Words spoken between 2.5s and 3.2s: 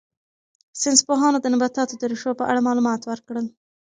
معلومات